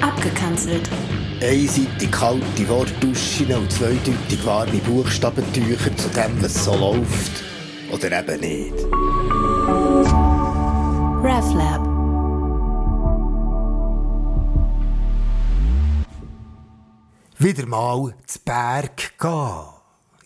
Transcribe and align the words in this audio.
Abgekanzelt. 0.00 0.88
Einseitig 1.42 2.10
kalte 2.10 2.68
Wortduschen 2.68 3.52
und 3.54 3.72
zweideutig 3.72 4.44
warme 4.44 4.78
Buchstabentücher 4.78 5.96
zu 5.96 6.08
dem, 6.10 6.42
was 6.42 6.64
so 6.64 6.74
läuft. 6.74 7.44
Oder 7.92 8.20
eben 8.20 8.40
nicht. 8.40 8.74
RefLab. 11.22 11.80
Wieder 17.38 17.66
mal 17.66 18.14
zu 18.26 18.38
Berg 18.44 19.18
gehen. 19.18 19.64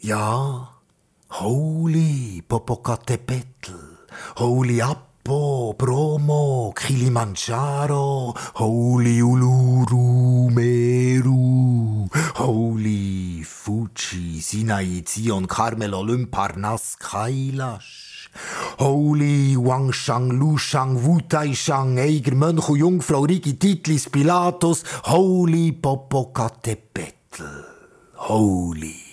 Ja. 0.01 0.69
Holy 1.31 2.43
Popocatépetl. 2.49 3.99
Holy 4.37 4.83
Apo, 5.27 5.73
Bromo, 5.73 6.75
Kilimanjaro, 6.77 8.35
Holy 8.57 9.23
Uluru, 9.23 10.51
Meru, 10.51 12.07
Holy 12.35 13.43
Fuji, 13.43 14.43
Sinai, 14.43 15.03
Zion, 15.07 15.47
Carmel, 15.47 15.95
Olymp, 15.95 16.27
Parnass, 16.31 16.99
Kailash. 16.99 18.29
Holy 18.79 19.57
Wangshang, 19.57 20.31
Lushang, 20.39 20.99
Wutaishang, 20.99 21.99
Eiger, 21.99 22.35
Mönch 22.35 22.69
und 22.69 22.79
Jungfrau, 22.81 23.23
Rigi, 23.23 23.59
Titlis, 23.59 24.11
Pilatus, 24.11 24.85
Holy 25.05 25.73
Popocatépetl. 25.73 27.65
Holy. 28.17 29.04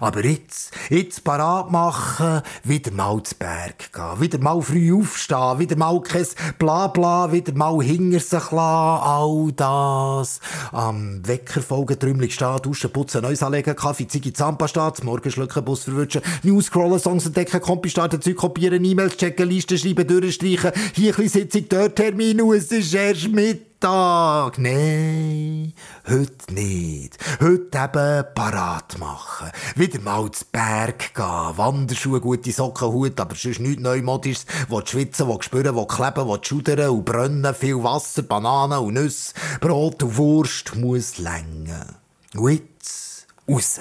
Aber 0.00 0.24
jetzt, 0.24 0.72
jetzt 0.90 1.24
parat 1.24 1.70
machen, 1.70 2.42
wieder 2.64 2.90
mal 2.92 3.22
zu 3.22 3.34
Berg 3.36 3.92
gehen, 3.92 4.20
wieder 4.20 4.38
mal 4.38 4.60
früh 4.62 4.94
aufstehen, 4.94 5.58
wieder 5.58 5.76
mal 5.76 6.00
kein 6.00 6.26
Blabla, 6.58 7.32
wieder 7.32 7.52
mal 7.54 7.82
hinter 7.82 8.20
sich 8.20 8.30
lassen, 8.30 8.52
all 8.52 9.52
das. 9.54 10.40
Am 10.72 11.26
Wecker 11.26 11.62
folgen, 11.62 11.98
Trümmelig 11.98 12.34
stehen, 12.34 12.58
duschen, 12.62 12.92
putzen, 12.92 13.22
Neues 13.22 13.42
anlegen, 13.42 13.76
Kaffee, 13.76 14.06
Ziggy, 14.06 14.32
Zahnpasta, 14.32 14.94
zum 14.94 15.06
Morgen 15.06 15.30
schlucken, 15.30 15.64
Bus 15.64 15.84
verwünschen, 15.84 16.22
News 16.42 16.66
scrollen, 16.66 16.98
Songs 16.98 17.26
entdecken, 17.26 17.60
Kompi 17.60 17.90
starten, 17.90 18.20
Zeug 18.20 18.36
kopieren, 18.36 18.84
E-Mails 18.84 19.16
checken, 19.16 19.48
Listen 19.48 19.78
schreiben, 19.78 20.06
durchstreichen, 20.06 20.72
hier 20.94 21.12
ein 21.12 21.22
bisschen 21.22 21.42
Sitzung, 21.50 21.66
dort 21.68 21.96
Termin, 21.96 22.40
und 22.40 22.54
es 22.54 22.70
ist 22.70 22.94
erst 22.94 23.28
mit 23.28 23.71
Tag. 23.82 24.58
Nein, 24.58 25.72
heute 26.08 26.54
nicht. 26.54 27.18
Heute 27.40 27.78
eben 27.78 28.24
parat 28.32 28.96
machen. 29.00 29.50
Wieder 29.74 30.00
mal 30.00 30.30
zu 30.30 30.44
Berg 30.52 31.12
gehen. 31.12 31.56
Wanderschuhe, 31.56 32.20
gute 32.20 32.52
Socken, 32.52 32.92
Hut, 32.92 33.18
aber 33.18 33.34
sonst 33.34 33.58
nichts 33.58 33.82
Neumodisches. 33.82 34.46
Wo 34.68 34.80
schwitzen, 34.86 35.26
wo 35.26 35.40
spüren, 35.42 35.74
wo 35.74 35.86
kleben, 35.86 36.28
wo 36.28 36.38
schudern 36.40 36.90
und 36.90 37.04
brennen. 37.04 37.54
Viel 37.56 37.82
Wasser, 37.82 38.22
Bananen 38.22 38.78
und 38.78 38.94
Nüsse. 38.94 39.34
Brot 39.60 40.00
und 40.04 40.16
Wurst 40.16 40.76
muss 40.76 41.18
längen. 41.18 41.96
Und 42.36 42.52
jetzt 42.52 43.26
raus. 43.50 43.80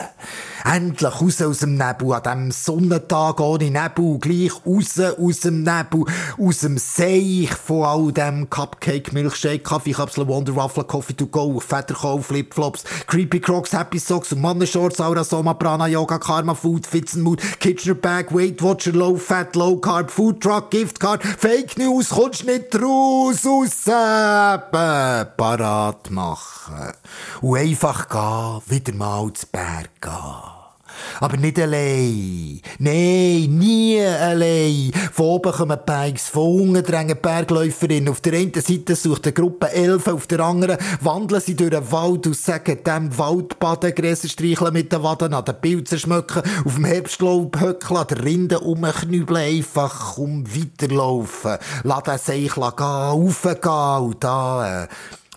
Endlich 0.63 1.21
raus 1.21 1.41
aus 1.41 1.59
dem 1.59 1.75
Nebel, 1.75 2.13
an 2.13 2.23
diesem 2.23 2.51
Sonnentag 2.51 3.39
ohne 3.39 3.71
Nebel, 3.71 4.19
gleich 4.19 4.51
raus 4.65 4.99
aus 4.99 5.39
dem 5.39 5.63
Nebel, 5.63 6.05
aus 6.37 6.59
dem 6.59 6.77
Seich 6.77 7.51
von 7.51 7.83
all 7.83 8.11
dem 8.11 8.49
Cupcake, 8.49 9.11
Milchshake, 9.11 9.63
Kaffeekapsel, 9.63 10.27
Wonder 10.27 10.55
Waffle, 10.55 10.83
Coffee 10.83 11.13
to 11.13 11.25
go, 11.25 11.59
Federkohl, 11.59 12.21
Flipflops, 12.21 12.83
Creepy 13.07 13.39
Crocs, 13.39 13.73
Happy 13.73 13.99
Socks 13.99 14.31
und 14.33 14.41
Mannenshorts, 14.41 15.01
Aura 15.01 15.23
Soma, 15.23 15.53
Prana, 15.53 15.87
Yoga, 15.87 16.19
Karma, 16.19 16.53
Food, 16.53 16.85
Fitzenmood, 16.85 17.41
Kitchener 17.59 17.95
Bag, 17.95 18.33
Weight 18.33 18.61
Watcher, 18.61 18.91
Low 18.91 19.15
Fat, 19.15 19.55
Low 19.55 19.77
Carb, 19.77 20.11
Food 20.11 20.41
Truck, 20.41 20.69
Gift 20.71 20.99
Card, 20.99 21.23
Fake 21.23 21.77
News, 21.77 22.09
kommst 22.09 22.45
nicht 22.45 22.75
raus, 22.75 23.45
raus, 23.45 23.87
eben, 23.87 25.27
parat 25.37 26.11
machen. 26.11 26.93
Und 27.41 27.57
einfach 27.57 28.07
gehen, 28.09 28.61
wieder 28.67 28.93
mal 28.93 29.31
zu 29.33 29.47
Berg 29.47 29.89
gehen. 29.99 30.50
Aber 31.19 31.37
nicht 31.37 31.59
allein. 31.59 32.61
Nein, 32.79 33.57
nie 33.57 34.01
allein. 34.01 34.91
Von 35.11 35.25
oben 35.25 35.51
kommen 35.51 35.79
Bikes, 35.85 36.29
von 36.29 36.61
unten 36.61 36.83
drängen 36.83 37.17
Bergläuferinnen. 37.21 38.09
Auf 38.09 38.21
der 38.21 38.33
einen 38.33 38.53
Seite 38.53 38.95
sucht 38.95 39.25
eine 39.25 39.33
Gruppe 39.33 39.71
Elfen, 39.71 40.13
auf 40.13 40.27
der 40.27 40.39
anderen 40.39 40.77
wandeln 41.01 41.41
sie 41.41 41.55
durch 41.55 41.71
den 41.71 41.91
Wald 41.91 42.27
und 42.27 42.35
sagen 42.35 42.83
dem 42.83 43.17
Waldbaden, 43.17 43.95
Gräser 43.95 44.29
streicheln 44.29 44.73
mit 44.73 44.91
den 44.91 45.03
Waden, 45.03 45.33
an 45.33 45.45
den 45.45 45.59
Pilzen 45.59 45.99
schmücken, 45.99 46.43
auf 46.65 46.75
dem 46.75 46.85
Herbstlaub 46.85 47.59
höckeln, 47.59 47.97
an 47.97 48.07
der 48.07 48.23
Rinde 48.23 48.55
rumknübeln, 48.57 49.41
einfach 49.41 50.17
um 50.17 50.45
weiterlaufen. 50.47 51.57
Lass 51.83 52.03
den 52.03 52.17
Seich 52.17 52.55
gehen, 52.55 52.63
raufgehen 52.63 54.01
und 54.01 54.23
da... 54.23 54.83
Äh, 54.83 54.87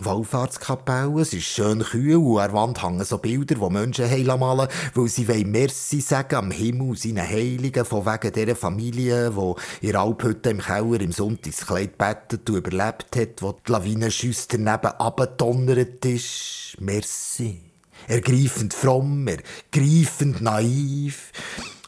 Wallfahrtskapelle, 0.04 1.20
es 1.20 1.32
ist 1.32 1.44
schön 1.44 1.82
kühl 1.82 2.16
und 2.16 2.38
an 2.38 2.48
der 2.48 2.56
Wand 2.56 2.82
hängen 2.82 3.04
so 3.04 3.19
Bilder, 3.19 3.54
die 3.54 3.72
Menschen 3.72 4.09
heilen 4.09 4.38
malen, 4.38 4.69
weil 4.94 5.09
sie 5.09 5.28
wollen 5.28 5.50
Merci 5.50 6.00
sagen 6.00 6.37
am 6.37 6.50
Himmel 6.50 6.97
seinen 6.97 7.28
Heiligen, 7.28 7.84
von 7.84 8.04
wegen 8.06 8.32
dieser 8.32 8.56
Familie, 8.56 9.31
die 9.31 9.88
in 9.88 9.97
Alphütte 9.97 10.50
im 10.50 10.60
Keller 10.60 11.00
im 11.00 11.12
Sonntagskleid 11.12 11.97
bettet 11.97 12.48
und 12.50 12.56
überlebt 12.56 13.16
hat, 13.16 13.41
wo 13.41 13.53
die 13.53 13.72
Lawinenschüsse 13.72 14.48
daneben 14.50 14.92
abgetonnert 14.98 16.04
ist. 16.04 16.76
Merci. 16.81 17.60
Ergreifend 18.06 18.75
fromm, 18.75 19.26
ergreifend 19.28 20.42
naiv, 20.42 21.32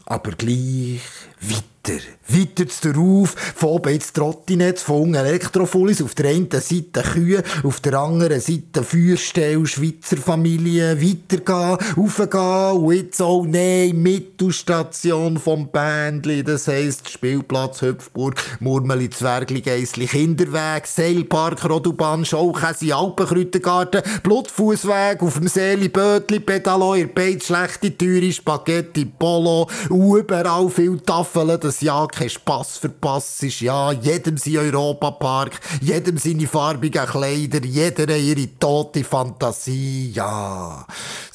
aber 0.06 0.30
gleich 0.30 1.02
weiter. 1.40 2.00
Weiter 2.28 2.64
darauf, 2.82 3.36
von 3.54 3.68
oben 3.68 3.94
ins 3.94 4.12
Trottinetz, 4.12 4.82
von 4.82 5.02
unten 5.02 5.14
Elektrofullis, 5.14 6.02
auf 6.02 6.16
der 6.16 6.30
einen 6.30 6.50
Seite 6.50 7.02
Kühe, 7.02 7.42
auf 7.62 7.78
der 7.78 7.94
anderen 7.94 8.40
Seite 8.40 8.82
Feuerstelle, 8.82 9.64
Schweizer 9.64 10.16
Familie, 10.16 11.00
weitergehen, 11.00 11.78
raufgehen 11.96 12.84
und 12.84 12.94
jetzt 12.94 13.22
auch, 13.22 13.46
nein, 13.46 14.02
Mittelstation 14.02 15.38
vom 15.38 15.68
Bändli, 15.68 16.42
das 16.42 16.66
heisst 16.66 17.10
Spielplatz, 17.10 17.82
Hüpfburg, 17.82 18.34
Murmeli, 18.58 19.08
Zwergli, 19.08 19.60
Geissli, 19.60 20.06
Kinderweg, 20.06 20.88
Seilpark, 20.88 21.64
Rodubahn, 21.68 22.24
Schaukäse, 22.24 22.94
Alpenkräutergarten, 22.94 24.02
Blutfußweg, 24.24 25.22
auf 25.22 25.34
dem 25.34 25.46
Seeli, 25.46 25.88
Bötli, 25.88 26.40
Pedalo, 26.40 26.96
ihr 26.96 27.14
Beiz, 27.14 27.46
schlechte 27.46 27.96
Türe, 27.96 28.32
Spaghetti, 28.32 29.04
Polo, 29.04 29.68
überall 29.88 30.68
viel 30.70 30.98
Tafeln, 31.36 31.60
das 31.60 31.80
ja 31.82 32.06
kein 32.06 32.30
Spass 32.30 32.78
verpasst 32.78 33.42
ist, 33.42 33.60
ja, 33.60 33.92
jedem 33.92 34.38
sein 34.38 34.56
Europapark, 34.56 35.60
jedem 35.82 36.16
seine 36.16 36.46
farbigen 36.46 37.04
Kleider, 37.06 37.62
jeder 37.62 38.16
ihre 38.16 38.48
tote 38.58 39.04
Fantasie, 39.04 40.12
ja. 40.12 40.86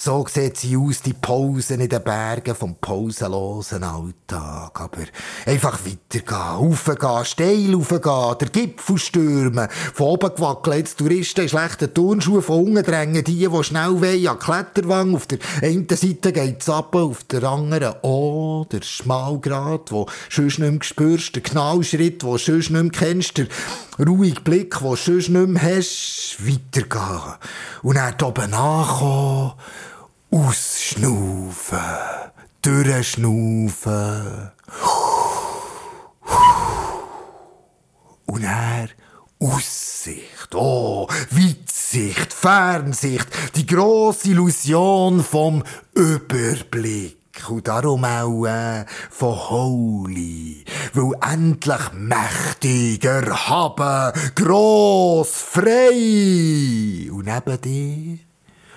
So 0.04 0.26
sieht 0.28 0.58
sie 0.58 0.76
aus, 0.78 1.04
die 1.04 1.14
Pausen 1.14 1.80
in 1.80 1.88
den 1.88 2.02
Bergen 2.02 2.56
vom 2.56 2.74
pausenlosen 2.74 3.84
Alltag. 3.84 4.82
Aber 4.82 5.04
einfach 5.46 5.78
weitergehen, 5.86 6.38
raufgehen, 6.38 7.24
steil 7.24 7.76
raufgehen, 7.76 8.38
der 8.40 8.50
Gipfel 8.50 8.98
stürmen, 8.98 9.70
von 9.70 10.08
oben 10.08 10.34
gewackelt, 10.36 10.98
Touristen 10.98 11.42
in 11.42 11.50
schlechten 11.50 11.94
Turnschuhen, 11.94 12.42
von 12.42 12.66
unten 12.66 12.84
drängen 12.84 13.24
die, 13.24 13.48
die 13.48 13.64
schnell 13.64 14.02
wollen, 14.02 14.28
an 14.28 14.40
Kletterwang, 14.40 15.14
auf 15.14 15.28
der 15.28 15.38
einen 15.62 15.88
Seite 15.88 16.34
geht's 16.34 16.68
ab, 16.68 16.96
auf 16.96 17.24
der 17.26 17.44
anderen 17.44 17.94
oh, 18.02 18.66
der 18.72 18.82
Schmalgrad, 18.82 19.92
wo 19.92 20.08
sonst 20.32 20.58
nicht 20.58 20.72
mehr 20.72 20.82
spürst, 20.82 21.36
der 21.36 21.44
Knallschritt, 21.44 22.24
du 22.24 22.40
sonst 22.40 22.72
nicht 22.72 22.82
mehr 22.82 22.92
kennst, 22.92 23.38
der 23.38 23.46
ruhige 24.00 24.42
Blick, 24.42 24.80
du 24.80 24.96
sonst 24.96 25.30
nicht 25.30 25.48
mehr 25.48 25.62
hast, 25.62 26.38
weitergehen. 26.40 27.36
Und 27.84 27.98
dann 27.98 28.16
oben 28.20 28.52
ankommen, 28.52 29.52
ausschnaufen, 30.32 31.80
durchschnaufen. 32.62 34.52
Und 38.26 38.44
er 38.44 38.90
Aussicht, 39.40 40.54
oh, 40.56 41.08
Weitsicht, 41.32 42.32
Fernsicht, 42.32 43.28
die 43.56 43.66
grosse 43.66 44.30
Illusion 44.30 45.24
vom 45.24 45.64
Überblick. 45.94 47.18
Und 47.50 47.68
darum 47.68 48.06
auch 48.06 48.46
äh, 48.46 48.86
von 49.10 49.50
Holy, 49.50 50.64
weil 50.94 51.34
endlich 51.34 51.92
mächtig, 51.94 53.04
erhaben, 53.04 54.14
gross, 54.36 55.32
frei. 55.32 57.10
Und 57.12 57.26
neben 57.26 57.62
dir, 57.62 58.20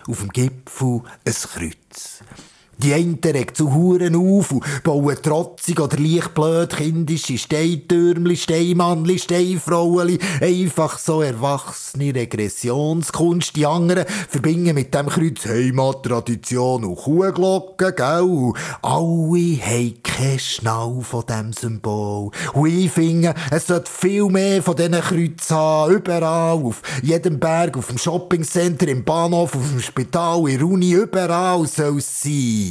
auf 0.08 0.20
dem 0.20 0.28
Gipfel, 0.30 1.02
ein 1.24 1.32
Kreuz. 1.32 2.20
Die 2.78 2.92
einen 2.92 3.18
regt 3.24 3.56
zu 3.56 3.72
Huren 3.72 4.16
auf 4.16 4.52
und 4.52 4.64
bauen 4.82 5.16
trotzig 5.22 5.80
oder 5.80 5.98
leicht 5.98 6.34
blöd 6.34 6.74
kindische 6.76 7.38
Steintürmli, 7.38 8.36
Steinmannli, 8.36 9.18
Steinfrauenli, 9.18 10.18
einfach 10.40 10.98
so 10.98 11.22
erwachsene 11.22 12.14
Regressionskunst. 12.14 13.56
Die 13.56 13.66
anderen 13.66 14.06
verbinden 14.28 14.74
mit 14.74 14.94
dem 14.94 15.08
Kreuz 15.08 15.46
Heimattradition 15.46 16.84
und 16.84 16.96
Kuhglocken, 16.96 17.94
gell? 17.96 18.52
Alle 18.82 19.58
haben 19.62 20.02
keine 20.02 20.38
Schnau 20.38 21.00
von 21.00 21.24
diesem 21.26 21.52
Symbol. 21.52 22.30
Und 22.52 22.68
ich 22.68 22.90
finde, 22.90 23.34
es 23.50 23.66
sollte 23.66 23.90
viel 23.90 24.26
mehr 24.26 24.62
von 24.62 24.76
diesen 24.76 24.92
Kreuzen 24.92 25.56
haben, 25.56 25.94
überall, 25.94 26.58
auf 26.58 26.82
jedem 27.02 27.38
Berg, 27.38 27.76
auf 27.76 27.88
dem 27.88 27.98
Shoppingcenter, 27.98 28.88
im 28.88 29.04
Bahnhof, 29.04 29.54
auf 29.54 29.70
dem 29.70 29.80
Spital, 29.80 30.48
in 30.48 30.58
der 30.58 30.66
Uni, 30.66 30.92
überall 30.92 31.66
soll 31.66 31.98
es 31.98 32.22
sein. 32.22 32.63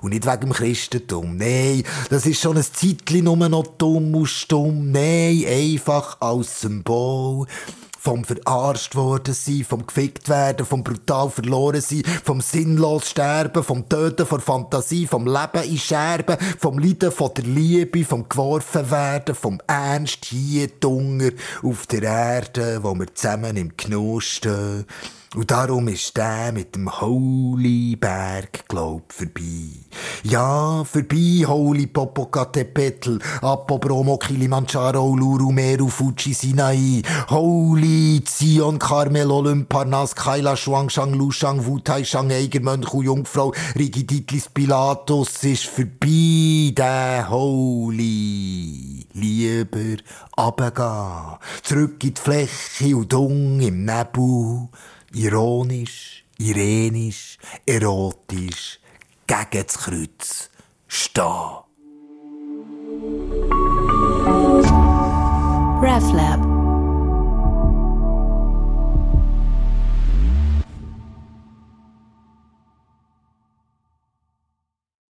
Und 0.00 0.10
nicht 0.10 0.26
wegen 0.26 0.40
dem 0.40 0.52
Christentum. 0.52 1.36
Nein, 1.36 1.84
das 2.10 2.26
ist 2.26 2.40
schon 2.40 2.56
ein 2.56 2.64
Zeitchen 2.64 3.24
nur 3.24 3.36
noch 3.36 3.66
dumm 3.78 4.14
und 4.14 4.26
stumm. 4.26 4.90
Nein, 4.92 5.44
einfach 5.46 6.20
als 6.20 6.60
Symbol 6.60 7.46
vom 8.04 8.22
verarscht 8.22 8.96
worden 8.96 9.32
sein, 9.32 9.64
vom 9.66 9.86
gefickt 9.86 10.28
werden, 10.28 10.66
vom 10.66 10.84
brutal 10.84 11.30
verloren 11.30 11.80
sein, 11.80 12.02
vom 12.22 12.42
sinnlos 12.42 13.08
sterben, 13.08 13.64
vom 13.64 13.88
Töten 13.88 14.26
von 14.26 14.42
Fantasie, 14.42 15.06
vom 15.06 15.26
Leben 15.26 15.64
in 15.64 15.78
Scherben, 15.78 16.36
vom 16.58 16.78
Leiden 16.78 17.10
von 17.10 17.32
der 17.34 17.44
Liebe, 17.44 18.04
vom 18.04 18.28
geworfen 18.28 18.90
werden, 18.90 19.34
vom 19.34 19.58
Ernst 19.66 20.26
hier, 20.26 20.68
Dunger 20.68 21.30
auf 21.62 21.86
der 21.86 22.02
Erde, 22.02 22.80
wo 22.82 22.94
wir 22.94 23.14
zusammen 23.14 23.56
im 23.56 23.72
stehen. 24.20 24.84
Und 25.34 25.50
darum 25.50 25.88
ist 25.88 26.14
der 26.16 26.52
mit 26.52 26.74
dem 26.74 27.00
Holy 27.00 27.96
Berg, 27.96 28.68
glaub, 28.68 29.12
vorbei. 29.12 29.80
Ja, 30.26 30.82
vorbei, 30.84 31.44
Holy 31.46 31.86
Popocatépetl, 31.86 33.18
Apo 33.42 33.76
Bromo, 33.76 34.16
Kilimanjaro, 34.16 35.04
Uluru, 35.04 35.52
Meru, 35.52 35.90
Fuji, 35.90 36.32
Sinai, 36.32 37.02
Holy 37.28 38.22
Zion, 38.26 38.78
Carmel, 38.78 39.30
Olymp, 39.30 39.68
Parnas, 39.68 40.14
Kaila, 40.14 40.56
Shuangshang, 40.56 41.14
Lushang, 41.14 41.60
Wutai, 41.66 42.06
Shang, 42.06 42.32
Eiger, 42.32 42.60
Mönch 42.60 42.94
und 42.94 43.04
Jungfrau, 43.04 43.52
Rigiditlis, 43.76 44.48
Pilatus 44.48 45.44
ist 45.44 45.66
vorbei, 45.66 46.72
der 46.74 47.28
Holy. 47.28 49.06
Lieber 49.12 50.02
abgehen, 50.36 51.38
zurück 51.62 52.02
in 52.02 52.14
die 52.14 52.20
Fläche 52.20 52.96
und 52.96 53.12
dung 53.12 53.60
im 53.60 53.84
Nebel, 53.84 54.70
ironisch, 55.12 56.24
irenisch, 56.38 57.36
erotisch 57.66 58.80
gegen 59.26 59.66
das 59.66 59.78
Kreuz 59.78 60.50
stehen. 60.88 61.64
RefLab 65.82 66.43